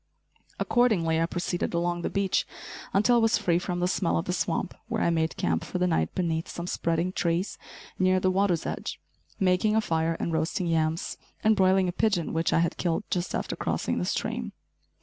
Accordingly 0.57 1.21
I 1.21 1.27
proceeded 1.27 1.75
along 1.75 2.01
the 2.01 2.09
beach 2.09 2.47
until 2.91 3.17
I 3.17 3.19
was 3.19 3.37
free 3.37 3.59
from 3.59 3.79
the 3.81 3.87
smell 3.87 4.17
of 4.17 4.25
the 4.25 4.33
swamp, 4.33 4.73
where 4.87 5.03
I 5.03 5.11
made 5.11 5.37
camp 5.37 5.63
for 5.63 5.77
the 5.77 5.85
night 5.85 6.15
beneath 6.15 6.47
some 6.47 6.65
spreading 6.65 7.11
trees 7.13 7.59
near 7.99 8.19
the 8.19 8.31
water's 8.31 8.65
edge, 8.65 8.99
making 9.39 9.75
a 9.75 9.79
fire 9.81 10.17
and 10.19 10.33
roasting 10.33 10.65
yams, 10.65 11.19
and 11.43 11.55
broiling 11.55 11.87
a 11.87 11.91
pigeon 11.91 12.33
which 12.33 12.51
I 12.51 12.61
had 12.61 12.77
killed 12.77 13.03
just 13.11 13.35
after 13.35 13.55
crossing 13.55 13.99
the 13.99 14.05
stream. 14.05 14.53